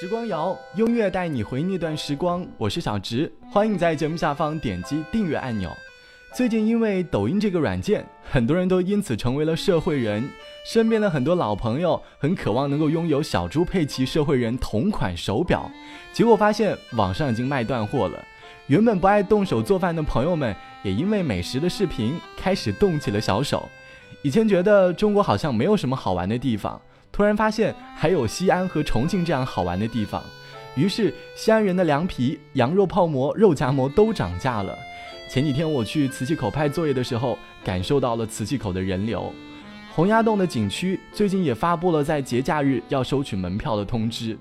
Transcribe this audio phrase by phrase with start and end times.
[0.00, 2.46] 时光谣，音乐带你回那段时光。
[2.56, 5.70] 我是小直，欢迎在节目下方点击订阅按钮。
[6.34, 10.26] 最近因为抖音这个软件，很多人都因此成为了社会人。
[10.64, 15.70] 身边的很多老朋友很渴望能够拥有小猪佩奇社会人同款手表，
[16.14, 18.24] 结果发现网上已经卖断货了。
[18.68, 23.68] 原本不爱动手做饭的朋友们，也因为美食的视频开始动起了小手。
[24.22, 26.80] 以前觉得中国好像没有什么好玩的地方，
[27.12, 30.22] 突然发现还有西安和重庆这样好玩的地方。
[30.76, 34.76] 于是西安人的凉皮、羊肉泡馍、肉夹馍都涨价了。
[35.28, 39.32] 前几天我去磁器口拍作业的时候，感受到了磁器口的人流。
[39.92, 44.38] 洪崖洞的景区最近也发布了在节假日要收取门票的通知。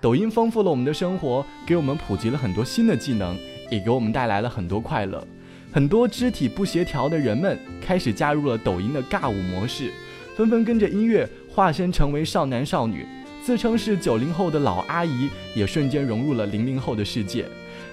[0.00, 3.36] 抖音丰富了我们的生活，给我们普及了很多新的技能。
[3.68, 5.26] 也给我们带来了很多快乐，
[5.72, 9.92] 很多肢体不协调的人们开始加入了抖音的尬舞模式，
[10.36, 13.06] 纷纷跟着音乐化身成为少男少女，
[13.42, 17.46] 自称是九零后的老阿姨也瞬间融入了零零后的世界。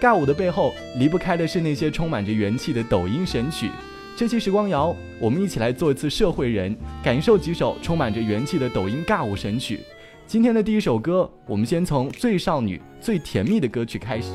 [0.00, 3.70] 尬舞的背后离不开的是那些充满着元气的抖音神曲。
[4.16, 9.78] 这期时光谣，我们一起来做一次社会人，感受几首充满着元气的抖音尬舞神曲。
[10.26, 14.30] 今天的第一首歌，我们先从最少女、最甜蜜的歌曲开始。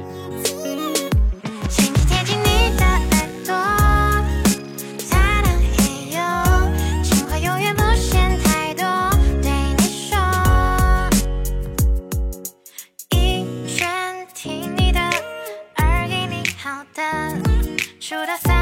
[18.09, 18.58] should I say?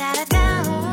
[0.00, 0.87] out of town.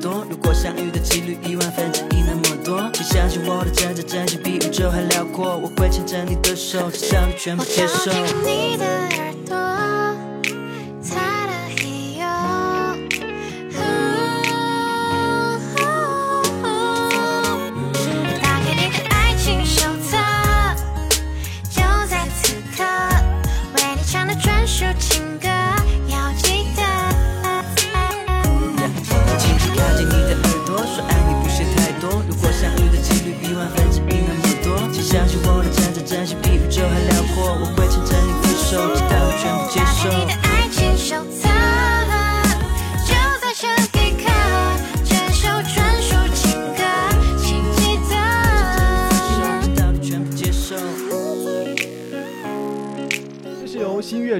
[0.00, 8.10] 多如果相遇的几率亿万分之一那么多请相信我的真诚真心比宇宙还辽阔我会牵着你的手只想你全部接受。
[8.44, 9.27] 你的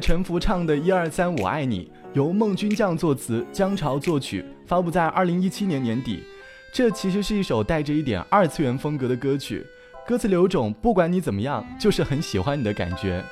[0.08, 6.24] 陈福唱的一二三我爱你，由孟君将作词，姜潮作曲，发布在二零一七年年底。
[6.72, 9.66] 这其实是一首带着一点二次元风格的歌曲，
[10.06, 13.22] 歌词里有种不管你怎么样，就是很喜欢你的感觉。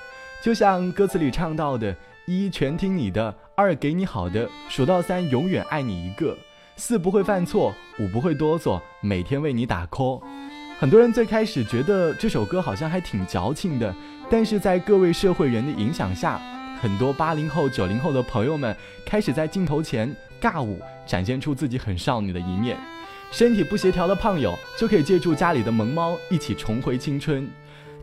[0.43, 1.96] 就像歌词里唱到的：
[2.26, 6.37] 一全听你的，二给你好的，数到三永远爱你一个，
[6.76, 10.23] 四不会犯错，五不会哆嗦，每天为你打 call。
[10.78, 13.94] 很多人最开始觉得这首歌好像还挺矫情的。
[14.28, 16.38] 但是在各位社会人的影响下，
[16.81, 18.75] 很多八零后、九零后的朋友们
[19.05, 22.76] 开始在镜头前尬舞，展现出自己很少女的一面。
[23.32, 27.49] 身体不协调的胖友就可以借助家里的萌猫一起重回青春。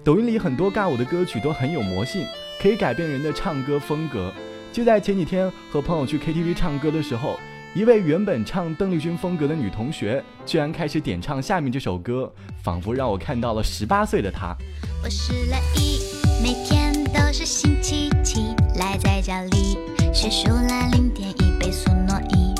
[0.03, 2.25] 抖音里很多尬舞的歌曲都很有魔性，
[2.61, 4.33] 可以改变人的唱歌风格。
[4.71, 7.39] 就在前几天和朋友去 KTV 唱歌的时候，
[7.73, 12.29] 一位原本唱邓丽君风格的女同学，居然开始点唱下面这首歌，
[12.61, 14.53] 仿佛让我看到了十八岁的她。
[15.01, 15.99] 我失了一，
[16.43, 18.52] 每天都是星期七，
[18.83, 19.77] 赖在家里
[20.13, 22.53] 学数了零点一倍速诺一，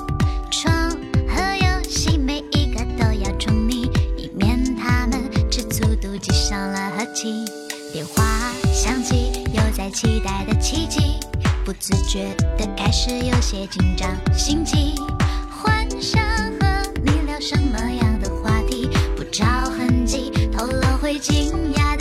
[0.49, 0.73] 床
[1.27, 7.43] 和游戏每一个都要宠溺，以免他们吃醋妒忌伤了和气。
[7.91, 8.23] 电话
[8.73, 11.19] 响起，又在期待的奇迹，
[11.65, 14.95] 不自觉的开始有些紧张心悸，
[15.51, 21.92] 幻想和你聊什么样的话题，不着痕迹透露会惊讶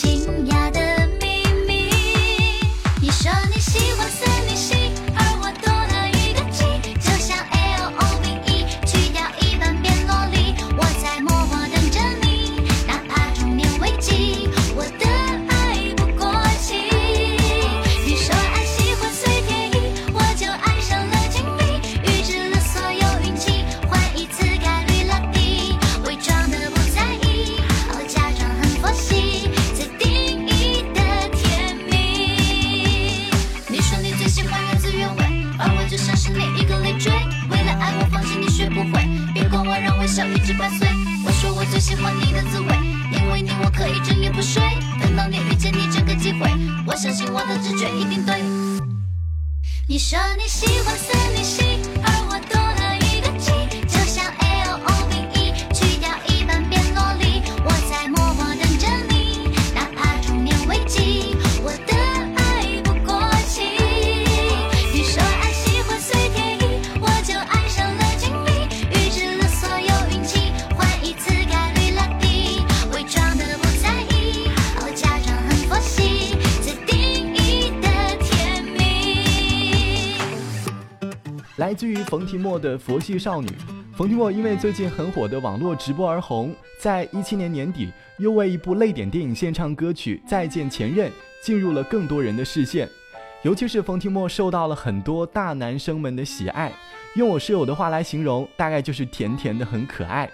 [0.00, 0.49] 情
[43.42, 44.62] 你我可以整夜不睡。
[45.00, 46.50] 等到你遇见你这个机会，
[46.86, 48.42] 我相信我的直觉一定对。
[49.88, 51.62] 你说你喜欢森女系，
[81.70, 83.46] 来自于冯提莫的《佛系少女》。
[83.94, 91.08] 冯提莫因为最近很火的网络直播而红，在一七年年底又为一部泪点电影献唱歌曲《再见前任》，
[91.40, 92.88] 进入了更多人的视线。
[93.42, 96.72] 尤其是冯提莫受到了很多大男生们的喜爱，
[97.14, 100.28] 用我室友的话来形容，大概就是甜甜的很可爱。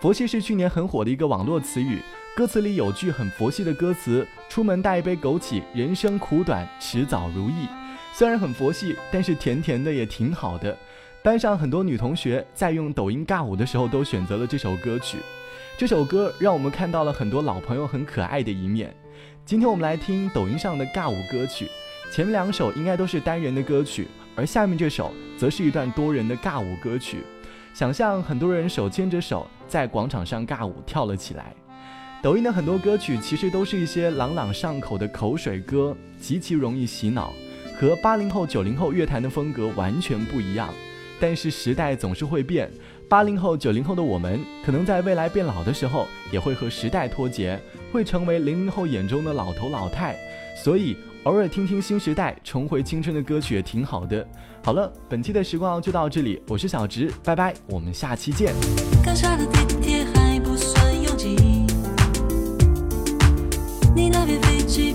[0.00, 2.00] 佛系是去年很火的一个网络词语，
[2.34, 7.68] 歌词里有句很佛系的歌词：“出门带一杯枸杞，人生苦短，迟早如意。”
[8.14, 10.76] 虽然很佛系，但是甜甜的也挺好的。
[11.22, 15.18] 班上很多女同学在用抖音尬舞的时候都选择了这首歌曲。
[15.78, 18.94] 这首歌让我们看到了很多老朋友很可爱的一面。
[19.46, 21.68] 今天我们来听抖音上的尬舞歌曲，
[22.12, 27.24] 前面两首应该都是单人的歌曲，而下面这首则是一段多人的尬舞歌曲。
[27.72, 31.54] 想象很多人手牵着手在广场上尬舞跳了起来。
[32.22, 37.32] 抖音的很多歌曲其实都是一些朗朗上口的口水歌，极其容易洗脑，
[37.82, 40.72] 和八零后、九零后乐坛的风格完全不一样。
[41.18, 42.70] 但是时代总是会变，
[43.08, 47.58] 八零后、九零后的我们，可能在未来变老的时候，也会和时代脱节，
[47.92, 50.16] 会成为零零后眼中的老头老太。
[50.62, 54.24] 所以偶尔听听新时代重回青春的歌曲也挺好的。
[54.62, 58.54] 好了，本期的时光就到这里，我是小直，拜拜，我们下期见。
[59.04, 61.34] 刚下的地铁还不算拥挤，
[63.92, 64.94] 你那边飞机